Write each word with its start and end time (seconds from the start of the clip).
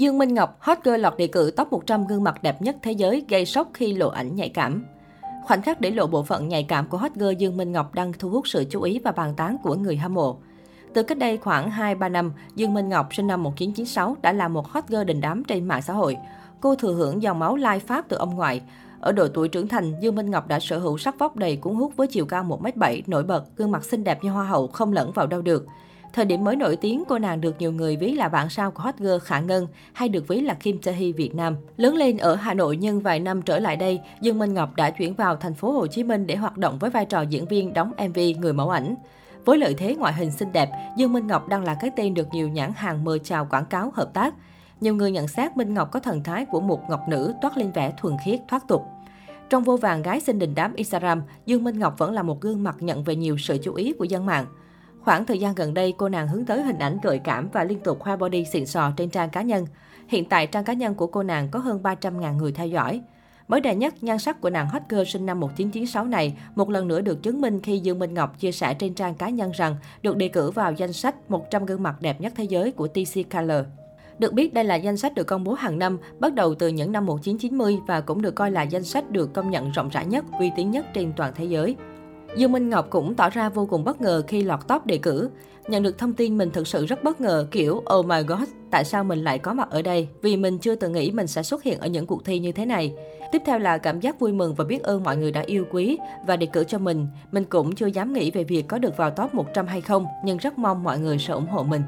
Dương 0.00 0.18
Minh 0.18 0.34
Ngọc, 0.34 0.56
hot 0.60 0.78
girl 0.84 0.96
lọt 0.96 1.16
đề 1.16 1.26
cử 1.26 1.52
top 1.56 1.72
100 1.72 2.06
gương 2.06 2.24
mặt 2.24 2.42
đẹp 2.42 2.62
nhất 2.62 2.76
thế 2.82 2.92
giới 2.92 3.24
gây 3.28 3.46
sốc 3.46 3.68
khi 3.74 3.94
lộ 3.94 4.08
ảnh 4.08 4.36
nhạy 4.36 4.48
cảm. 4.48 4.84
Khoảnh 5.44 5.62
khắc 5.62 5.80
để 5.80 5.90
lộ 5.90 6.06
bộ 6.06 6.22
phận 6.22 6.48
nhạy 6.48 6.62
cảm 6.62 6.88
của 6.88 6.96
hot 6.96 7.12
girl 7.14 7.32
Dương 7.38 7.56
Minh 7.56 7.72
Ngọc 7.72 7.94
đang 7.94 8.12
thu 8.12 8.30
hút 8.30 8.48
sự 8.48 8.64
chú 8.70 8.82
ý 8.82 8.98
và 9.04 9.12
bàn 9.12 9.34
tán 9.36 9.56
của 9.62 9.74
người 9.74 9.96
hâm 9.96 10.14
mộ. 10.14 10.38
Từ 10.94 11.02
cách 11.02 11.18
đây 11.18 11.36
khoảng 11.36 11.70
2-3 11.70 12.10
năm, 12.12 12.32
Dương 12.56 12.74
Minh 12.74 12.88
Ngọc 12.88 13.14
sinh 13.14 13.26
năm 13.26 13.42
1996 13.42 14.16
đã 14.22 14.32
là 14.32 14.48
một 14.48 14.68
hot 14.68 14.84
girl 14.88 15.04
đình 15.04 15.20
đám 15.20 15.44
trên 15.44 15.68
mạng 15.68 15.82
xã 15.82 15.92
hội. 15.92 16.16
Cô 16.60 16.74
thừa 16.74 16.94
hưởng 16.94 17.22
dòng 17.22 17.38
máu 17.38 17.56
lai 17.56 17.80
Pháp 17.80 18.04
từ 18.08 18.16
ông 18.16 18.34
ngoại. 18.34 18.62
Ở 19.00 19.12
độ 19.12 19.28
tuổi 19.34 19.48
trưởng 19.48 19.68
thành, 19.68 19.92
Dương 20.00 20.14
Minh 20.14 20.30
Ngọc 20.30 20.48
đã 20.48 20.60
sở 20.60 20.78
hữu 20.78 20.98
sắc 20.98 21.18
vóc 21.18 21.36
đầy 21.36 21.56
cuốn 21.56 21.74
hút 21.74 21.92
với 21.96 22.06
chiều 22.06 22.26
cao 22.26 22.44
1m7, 22.44 23.02
nổi 23.06 23.22
bật, 23.22 23.56
gương 23.56 23.70
mặt 23.70 23.84
xinh 23.84 24.04
đẹp 24.04 24.24
như 24.24 24.30
hoa 24.30 24.44
hậu, 24.44 24.66
không 24.66 24.92
lẫn 24.92 25.12
vào 25.12 25.26
đâu 25.26 25.42
được. 25.42 25.66
Thời 26.12 26.24
điểm 26.24 26.44
mới 26.44 26.56
nổi 26.56 26.76
tiếng, 26.76 27.04
cô 27.08 27.18
nàng 27.18 27.40
được 27.40 27.56
nhiều 27.58 27.72
người 27.72 27.96
ví 27.96 28.12
là 28.12 28.28
bạn 28.28 28.50
sao 28.50 28.70
của 28.70 28.82
hot 28.82 28.94
girl 28.98 29.18
Khả 29.22 29.40
Ngân, 29.40 29.66
hay 29.92 30.08
được 30.08 30.28
ví 30.28 30.40
là 30.40 30.54
Kim 30.54 30.78
Tae 30.78 30.94
Hee 30.94 31.12
Việt 31.12 31.34
Nam. 31.34 31.56
Lớn 31.76 31.96
lên 31.96 32.16
ở 32.16 32.34
Hà 32.34 32.54
Nội 32.54 32.76
nhưng 32.76 33.00
vài 33.00 33.20
năm 33.20 33.42
trở 33.42 33.58
lại 33.58 33.76
đây, 33.76 34.00
Dương 34.20 34.38
Minh 34.38 34.54
Ngọc 34.54 34.76
đã 34.76 34.90
chuyển 34.90 35.14
vào 35.14 35.36
thành 35.36 35.54
phố 35.54 35.72
Hồ 35.72 35.86
Chí 35.86 36.04
Minh 36.04 36.26
để 36.26 36.36
hoạt 36.36 36.58
động 36.58 36.78
với 36.78 36.90
vai 36.90 37.04
trò 37.04 37.22
diễn 37.22 37.46
viên 37.46 37.72
đóng 37.72 37.92
MV 38.08 38.18
người 38.38 38.52
mẫu 38.52 38.70
ảnh. 38.70 38.94
Với 39.44 39.58
lợi 39.58 39.74
thế 39.74 39.94
ngoại 39.94 40.12
hình 40.12 40.30
xinh 40.30 40.52
đẹp, 40.52 40.70
Dương 40.96 41.12
Minh 41.12 41.26
Ngọc 41.26 41.48
đang 41.48 41.64
là 41.64 41.74
cái 41.74 41.90
tên 41.96 42.14
được 42.14 42.28
nhiều 42.32 42.48
nhãn 42.48 42.72
hàng 42.76 43.04
mời 43.04 43.18
chào 43.18 43.46
quảng 43.50 43.66
cáo 43.66 43.92
hợp 43.94 44.14
tác. 44.14 44.34
Nhiều 44.80 44.94
người 44.94 45.10
nhận 45.10 45.28
xét 45.28 45.56
Minh 45.56 45.74
Ngọc 45.74 45.90
có 45.92 46.00
thần 46.00 46.22
thái 46.22 46.44
của 46.44 46.60
một 46.60 46.80
ngọc 46.88 47.00
nữ 47.08 47.34
toát 47.42 47.56
lên 47.56 47.72
vẻ 47.72 47.92
thuần 47.98 48.16
khiết 48.24 48.40
thoát 48.48 48.68
tục. 48.68 48.82
Trong 49.50 49.64
vô 49.64 49.76
vàng 49.76 50.02
gái 50.02 50.20
xinh 50.20 50.38
đình 50.38 50.54
đám 50.54 50.74
Instagram, 50.74 51.22
Dương 51.46 51.64
Minh 51.64 51.78
Ngọc 51.78 51.94
vẫn 51.98 52.12
là 52.12 52.22
một 52.22 52.40
gương 52.40 52.62
mặt 52.62 52.76
nhận 52.80 53.04
về 53.04 53.16
nhiều 53.16 53.38
sự 53.38 53.58
chú 53.62 53.74
ý 53.74 53.92
của 53.92 54.04
dân 54.04 54.26
mạng. 54.26 54.46
Khoảng 55.04 55.24
thời 55.24 55.38
gian 55.38 55.54
gần 55.54 55.74
đây, 55.74 55.94
cô 55.96 56.08
nàng 56.08 56.28
hướng 56.28 56.44
tới 56.44 56.62
hình 56.62 56.78
ảnh 56.78 56.98
gợi 57.02 57.20
cảm 57.24 57.48
và 57.52 57.64
liên 57.64 57.80
tục 57.80 57.98
khoe 58.00 58.16
body 58.16 58.44
xịn 58.44 58.66
sò 58.66 58.92
trên 58.96 59.10
trang 59.10 59.30
cá 59.30 59.42
nhân. 59.42 59.66
Hiện 60.08 60.24
tại, 60.28 60.46
trang 60.46 60.64
cá 60.64 60.72
nhân 60.72 60.94
của 60.94 61.06
cô 61.06 61.22
nàng 61.22 61.48
có 61.50 61.58
hơn 61.58 61.80
300.000 61.82 62.36
người 62.36 62.52
theo 62.52 62.66
dõi. 62.66 63.00
Mới 63.48 63.60
đây 63.60 63.74
nhất, 63.74 63.94
nhan 64.00 64.18
sắc 64.18 64.40
của 64.40 64.50
nàng 64.50 64.68
hot 64.68 64.82
girl 64.88 65.04
sinh 65.04 65.26
năm 65.26 65.40
1996 65.40 66.04
này 66.04 66.36
một 66.54 66.70
lần 66.70 66.88
nữa 66.88 67.00
được 67.00 67.22
chứng 67.22 67.40
minh 67.40 67.60
khi 67.62 67.78
Dương 67.78 67.98
Minh 67.98 68.14
Ngọc 68.14 68.38
chia 68.38 68.52
sẻ 68.52 68.74
trên 68.74 68.94
trang 68.94 69.14
cá 69.14 69.28
nhân 69.28 69.50
rằng 69.54 69.76
được 70.02 70.16
đề 70.16 70.28
cử 70.28 70.50
vào 70.50 70.72
danh 70.72 70.92
sách 70.92 71.30
100 71.30 71.66
gương 71.66 71.82
mặt 71.82 71.96
đẹp 72.00 72.20
nhất 72.20 72.32
thế 72.36 72.44
giới 72.44 72.72
của 72.72 72.88
TC 72.88 73.30
Color. 73.32 73.66
Được 74.18 74.32
biết 74.32 74.54
đây 74.54 74.64
là 74.64 74.74
danh 74.74 74.96
sách 74.96 75.14
được 75.14 75.24
công 75.24 75.44
bố 75.44 75.52
hàng 75.52 75.78
năm, 75.78 75.98
bắt 76.18 76.34
đầu 76.34 76.54
từ 76.54 76.68
những 76.68 76.92
năm 76.92 77.06
1990 77.06 77.78
và 77.86 78.00
cũng 78.00 78.22
được 78.22 78.34
coi 78.34 78.50
là 78.50 78.62
danh 78.62 78.84
sách 78.84 79.10
được 79.10 79.32
công 79.32 79.50
nhận 79.50 79.70
rộng 79.70 79.88
rãi 79.88 80.06
nhất, 80.06 80.24
uy 80.38 80.50
tín 80.56 80.70
nhất 80.70 80.86
trên 80.94 81.12
toàn 81.16 81.32
thế 81.36 81.44
giới. 81.44 81.76
Dương 82.36 82.52
Minh 82.52 82.70
Ngọc 82.70 82.86
cũng 82.90 83.14
tỏ 83.14 83.30
ra 83.30 83.48
vô 83.48 83.66
cùng 83.66 83.84
bất 83.84 84.00
ngờ 84.00 84.22
khi 84.28 84.42
lọt 84.42 84.68
top 84.68 84.86
đề 84.86 84.98
cử. 84.98 85.30
Nhận 85.68 85.82
được 85.82 85.98
thông 85.98 86.12
tin 86.12 86.38
mình 86.38 86.50
thực 86.50 86.66
sự 86.66 86.86
rất 86.86 87.04
bất 87.04 87.20
ngờ 87.20 87.46
kiểu 87.50 87.82
Oh 87.94 88.06
my 88.06 88.22
god, 88.22 88.48
tại 88.70 88.84
sao 88.84 89.04
mình 89.04 89.24
lại 89.24 89.38
có 89.38 89.54
mặt 89.54 89.70
ở 89.70 89.82
đây? 89.82 90.08
Vì 90.22 90.36
mình 90.36 90.58
chưa 90.58 90.74
từng 90.74 90.92
nghĩ 90.92 91.10
mình 91.10 91.26
sẽ 91.26 91.42
xuất 91.42 91.62
hiện 91.62 91.80
ở 91.80 91.86
những 91.86 92.06
cuộc 92.06 92.24
thi 92.24 92.38
như 92.38 92.52
thế 92.52 92.66
này. 92.66 92.94
Tiếp 93.32 93.42
theo 93.46 93.58
là 93.58 93.78
cảm 93.78 94.00
giác 94.00 94.20
vui 94.20 94.32
mừng 94.32 94.54
và 94.54 94.64
biết 94.64 94.82
ơn 94.82 95.02
mọi 95.04 95.16
người 95.16 95.32
đã 95.32 95.40
yêu 95.46 95.64
quý 95.70 95.98
và 96.26 96.36
đề 96.36 96.46
cử 96.46 96.64
cho 96.64 96.78
mình. 96.78 97.06
Mình 97.32 97.44
cũng 97.44 97.74
chưa 97.74 97.86
dám 97.86 98.12
nghĩ 98.12 98.30
về 98.30 98.44
việc 98.44 98.68
có 98.68 98.78
được 98.78 98.96
vào 98.96 99.10
top 99.10 99.34
100 99.34 99.66
hay 99.66 99.80
không, 99.80 100.06
nhưng 100.24 100.36
rất 100.36 100.58
mong 100.58 100.82
mọi 100.82 100.98
người 100.98 101.18
sẽ 101.18 101.32
ủng 101.32 101.46
hộ 101.46 101.62
mình. 101.62 101.82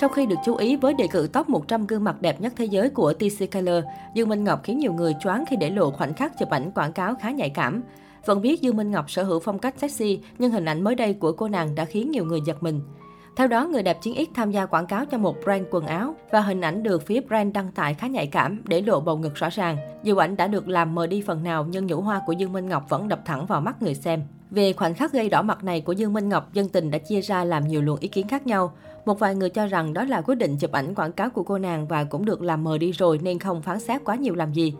Sau 0.00 0.08
khi 0.08 0.26
được 0.26 0.36
chú 0.44 0.56
ý 0.56 0.76
với 0.76 0.94
đề 0.94 1.06
cử 1.10 1.28
top 1.32 1.48
100 1.48 1.86
gương 1.86 2.04
mặt 2.04 2.22
đẹp 2.22 2.40
nhất 2.40 2.52
thế 2.56 2.64
giới 2.64 2.90
của 2.90 3.12
TC 3.12 3.50
Keller, 3.50 3.84
Dương 4.14 4.28
Minh 4.28 4.44
Ngọc 4.44 4.60
khiến 4.62 4.78
nhiều 4.78 4.92
người 4.92 5.14
choáng 5.20 5.44
khi 5.46 5.56
để 5.56 5.70
lộ 5.70 5.90
khoảnh 5.90 6.14
khắc 6.14 6.38
chụp 6.38 6.50
ảnh 6.50 6.70
quảng 6.70 6.92
cáo 6.92 7.14
khá 7.20 7.30
nhạy 7.30 7.50
cảm. 7.50 7.82
Vẫn 8.26 8.42
biết 8.42 8.62
Dương 8.62 8.76
Minh 8.76 8.90
Ngọc 8.90 9.10
sở 9.10 9.22
hữu 9.22 9.40
phong 9.40 9.58
cách 9.58 9.74
sexy, 9.78 10.20
nhưng 10.38 10.50
hình 10.50 10.64
ảnh 10.64 10.84
mới 10.84 10.94
đây 10.94 11.14
của 11.14 11.32
cô 11.32 11.48
nàng 11.48 11.74
đã 11.74 11.84
khiến 11.84 12.10
nhiều 12.10 12.24
người 12.24 12.40
giật 12.46 12.62
mình. 12.62 12.80
Theo 13.36 13.48
đó, 13.48 13.66
người 13.66 13.82
đẹp 13.82 14.02
chiến 14.02 14.14
ít 14.14 14.28
tham 14.34 14.50
gia 14.50 14.66
quảng 14.66 14.86
cáo 14.86 15.04
cho 15.04 15.18
một 15.18 15.36
brand 15.44 15.64
quần 15.70 15.86
áo 15.86 16.14
và 16.30 16.40
hình 16.40 16.60
ảnh 16.60 16.82
được 16.82 17.06
phía 17.06 17.20
brand 17.20 17.54
đăng 17.54 17.72
tải 17.72 17.94
khá 17.94 18.06
nhạy 18.06 18.26
cảm 18.26 18.62
để 18.64 18.82
lộ 18.82 19.00
bầu 19.00 19.18
ngực 19.18 19.34
rõ 19.34 19.48
ràng. 19.50 19.76
Dù 20.02 20.16
ảnh 20.16 20.36
đã 20.36 20.46
được 20.46 20.68
làm 20.68 20.94
mờ 20.94 21.06
đi 21.06 21.22
phần 21.26 21.42
nào 21.42 21.66
nhưng 21.70 21.86
nhũ 21.86 22.00
hoa 22.00 22.20
của 22.26 22.32
Dương 22.32 22.52
Minh 22.52 22.68
Ngọc 22.68 22.86
vẫn 22.88 23.08
đập 23.08 23.20
thẳng 23.24 23.46
vào 23.46 23.60
mắt 23.60 23.82
người 23.82 23.94
xem. 23.94 24.22
Về 24.50 24.72
khoảnh 24.72 24.94
khắc 24.94 25.12
gây 25.12 25.28
đỏ 25.28 25.42
mặt 25.42 25.64
này 25.64 25.80
của 25.80 25.92
Dương 25.92 26.12
Minh 26.12 26.28
Ngọc, 26.28 26.52
dân 26.52 26.68
tình 26.68 26.90
đã 26.90 26.98
chia 26.98 27.20
ra 27.20 27.44
làm 27.44 27.68
nhiều 27.68 27.82
luồng 27.82 27.98
ý 27.98 28.08
kiến 28.08 28.28
khác 28.28 28.46
nhau. 28.46 28.72
Một 29.04 29.18
vài 29.18 29.34
người 29.34 29.50
cho 29.50 29.66
rằng 29.66 29.92
đó 29.92 30.04
là 30.04 30.20
quyết 30.20 30.34
định 30.34 30.56
chụp 30.56 30.72
ảnh 30.72 30.94
quảng 30.94 31.12
cáo 31.12 31.30
của 31.30 31.42
cô 31.42 31.58
nàng 31.58 31.86
và 31.86 32.04
cũng 32.04 32.24
được 32.24 32.42
làm 32.42 32.64
mờ 32.64 32.78
đi 32.78 32.92
rồi 32.92 33.20
nên 33.22 33.38
không 33.38 33.62
phán 33.62 33.80
xét 33.80 34.04
quá 34.04 34.14
nhiều 34.14 34.34
làm 34.34 34.52
gì. 34.52 34.74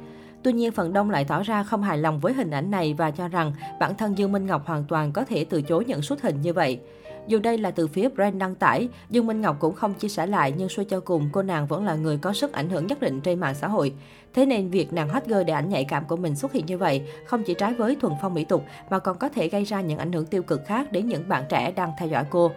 Tuy 0.47 0.53
nhiên, 0.53 0.73
phần 0.73 0.93
đông 0.93 1.11
lại 1.11 1.25
tỏ 1.25 1.43
ra 1.43 1.62
không 1.62 1.83
hài 1.83 1.99
lòng 1.99 2.21
với 2.21 2.33
hình 2.33 2.51
ảnh 2.51 2.71
này 2.71 2.95
và 2.95 3.11
cho 3.11 3.29
rằng 3.29 3.53
bản 3.81 3.95
thân 3.95 4.19
Dương 4.19 4.33
Minh 4.33 4.47
Ngọc 4.47 4.67
hoàn 4.67 4.84
toàn 4.84 5.12
có 5.12 5.25
thể 5.25 5.45
từ 5.45 5.62
chối 5.62 5.84
nhận 5.84 6.03
xuất 6.03 6.23
hình 6.23 6.41
như 6.43 6.53
vậy. 6.53 6.81
Dù 7.27 7.39
đây 7.39 7.59
là 7.59 7.71
từ 7.71 7.87
phía 7.87 8.09
brand 8.09 8.37
đăng 8.37 8.55
tải, 8.55 8.89
Dương 9.11 9.27
Minh 9.27 9.41
Ngọc 9.41 9.56
cũng 9.61 9.75
không 9.75 9.95
chia 9.95 10.09
sẻ 10.09 10.27
lại 10.27 10.55
nhưng 10.56 10.69
suy 10.69 10.85
cho 10.85 11.01
cùng 11.01 11.29
cô 11.33 11.43
nàng 11.43 11.67
vẫn 11.67 11.85
là 11.85 11.95
người 11.95 12.19
có 12.19 12.33
sức 12.33 12.53
ảnh 12.53 12.71
hưởng 12.71 12.87
nhất 12.87 13.01
định 13.01 13.21
trên 13.21 13.41
mạng 13.41 13.55
xã 13.55 13.69
hội. 13.69 13.93
Thế 14.35 14.47
nên 14.47 14.71
việc 14.71 14.93
nàng 14.93 15.09
hot 15.09 15.25
girl 15.27 15.43
để 15.47 15.53
ảnh 15.53 15.69
nhạy 15.69 15.85
cảm 15.85 16.05
của 16.05 16.17
mình 16.17 16.37
xuất 16.37 16.53
hiện 16.53 16.67
như 16.67 16.79
vậy 16.79 17.03
không 17.27 17.43
chỉ 17.43 17.55
trái 17.55 17.75
với 17.75 17.97
thuần 18.01 18.12
phong 18.23 18.35
mỹ 18.35 18.45
tục 18.45 18.65
mà 18.91 18.99
còn 18.99 19.19
có 19.19 19.29
thể 19.29 19.49
gây 19.49 19.65
ra 19.65 19.81
những 19.81 19.99
ảnh 19.99 20.12
hưởng 20.12 20.27
tiêu 20.27 20.43
cực 20.43 20.67
khác 20.67 20.93
đến 20.93 21.09
những 21.09 21.29
bạn 21.29 21.45
trẻ 21.49 21.73
đang 21.73 21.93
theo 21.99 22.09
dõi 22.09 22.25
cô. 22.31 22.51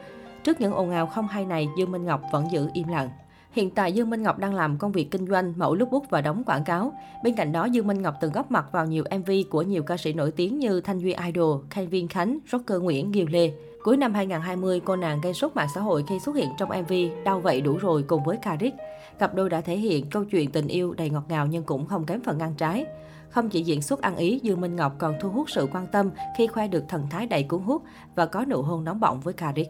Trước 0.43 0.61
những 0.61 0.73
ồn 0.73 0.91
ào 0.91 1.07
không 1.07 1.27
hay 1.27 1.45
này, 1.45 1.67
Dương 1.77 1.91
Minh 1.91 2.05
Ngọc 2.05 2.21
vẫn 2.31 2.51
giữ 2.51 2.69
im 2.73 2.87
lặng. 2.87 3.09
Hiện 3.51 3.69
tại 3.69 3.93
Dương 3.93 4.09
Minh 4.09 4.23
Ngọc 4.23 4.39
đang 4.39 4.53
làm 4.53 4.77
công 4.77 4.91
việc 4.91 5.11
kinh 5.11 5.27
doanh, 5.27 5.53
mẫu 5.57 5.75
lúc 5.75 5.91
bút 5.91 6.05
và 6.09 6.21
đóng 6.21 6.43
quảng 6.43 6.63
cáo. 6.63 6.93
Bên 7.23 7.35
cạnh 7.35 7.51
đó, 7.51 7.65
Dương 7.65 7.87
Minh 7.87 8.01
Ngọc 8.01 8.15
từng 8.21 8.31
góp 8.31 8.51
mặt 8.51 8.65
vào 8.71 8.85
nhiều 8.85 9.03
MV 9.19 9.31
của 9.49 9.61
nhiều 9.61 9.83
ca 9.83 9.97
sĩ 9.97 10.13
nổi 10.13 10.31
tiếng 10.31 10.59
như 10.59 10.81
Thanh 10.81 10.99
Duy 10.99 11.15
Idol, 11.25 11.61
Kevin 11.75 12.07
Khánh, 12.07 12.39
Rocker 12.51 12.81
Nguyễn, 12.81 13.11
Kiều 13.11 13.25
Lê. 13.29 13.51
Cuối 13.83 13.97
năm 13.97 14.13
2020, 14.13 14.81
cô 14.85 14.95
nàng 14.95 15.21
gây 15.21 15.33
sốt 15.33 15.55
mạng 15.55 15.67
xã 15.75 15.81
hội 15.81 16.03
khi 16.09 16.19
xuất 16.19 16.35
hiện 16.35 16.49
trong 16.57 16.69
MV 16.69 16.93
Đau 17.25 17.39
vậy 17.39 17.61
đủ 17.61 17.77
rồi 17.77 18.03
cùng 18.03 18.23
với 18.23 18.37
Karik. 18.37 18.73
Cặp 19.19 19.35
đôi 19.35 19.49
đã 19.49 19.61
thể 19.61 19.77
hiện 19.77 20.09
câu 20.09 20.25
chuyện 20.25 20.51
tình 20.51 20.67
yêu 20.67 20.93
đầy 20.93 21.09
ngọt 21.09 21.23
ngào 21.29 21.47
nhưng 21.47 21.63
cũng 21.63 21.85
không 21.85 22.05
kém 22.05 22.21
phần 22.21 22.37
ngang 22.37 22.53
trái. 22.57 22.85
Không 23.29 23.49
chỉ 23.49 23.61
diễn 23.61 23.81
xuất 23.81 24.01
ăn 24.01 24.15
ý, 24.15 24.39
Dương 24.43 24.61
Minh 24.61 24.75
Ngọc 24.75 24.95
còn 24.97 25.15
thu 25.21 25.29
hút 25.29 25.49
sự 25.49 25.67
quan 25.73 25.87
tâm 25.87 26.11
khi 26.37 26.47
khoe 26.47 26.67
được 26.67 26.83
thần 26.87 27.07
thái 27.09 27.27
đầy 27.27 27.43
cuốn 27.43 27.61
hút 27.61 27.83
và 28.15 28.25
có 28.25 28.45
nụ 28.45 28.61
hôn 28.61 28.83
nóng 28.83 28.99
bỏng 28.99 29.19
với 29.19 29.33
Karik. 29.33 29.67